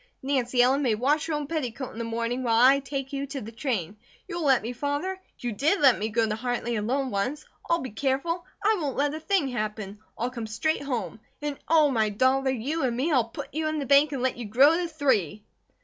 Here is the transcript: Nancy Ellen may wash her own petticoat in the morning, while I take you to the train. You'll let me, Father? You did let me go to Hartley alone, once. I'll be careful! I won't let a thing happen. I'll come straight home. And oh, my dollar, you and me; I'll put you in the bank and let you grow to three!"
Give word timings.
Nancy 0.23 0.63
Ellen 0.63 0.81
may 0.81 0.95
wash 0.95 1.27
her 1.27 1.33
own 1.35 1.45
petticoat 1.45 1.91
in 1.93 1.99
the 1.99 2.03
morning, 2.03 2.41
while 2.41 2.59
I 2.59 2.79
take 2.79 3.13
you 3.13 3.27
to 3.27 3.39
the 3.39 3.51
train. 3.51 3.97
You'll 4.27 4.43
let 4.45 4.63
me, 4.63 4.73
Father? 4.73 5.19
You 5.37 5.51
did 5.51 5.79
let 5.79 5.95
me 5.99 6.09
go 6.09 6.27
to 6.27 6.35
Hartley 6.35 6.75
alone, 6.75 7.11
once. 7.11 7.45
I'll 7.69 7.81
be 7.81 7.91
careful! 7.91 8.43
I 8.63 8.77
won't 8.81 8.97
let 8.97 9.13
a 9.13 9.19
thing 9.19 9.49
happen. 9.49 9.99
I'll 10.17 10.31
come 10.31 10.47
straight 10.47 10.81
home. 10.81 11.19
And 11.43 11.59
oh, 11.67 11.91
my 11.91 12.09
dollar, 12.09 12.49
you 12.49 12.81
and 12.83 12.97
me; 12.97 13.11
I'll 13.11 13.25
put 13.29 13.53
you 13.53 13.67
in 13.67 13.77
the 13.77 13.85
bank 13.85 14.11
and 14.11 14.23
let 14.23 14.37
you 14.37 14.45
grow 14.45 14.75
to 14.75 14.87
three!" 14.87 15.43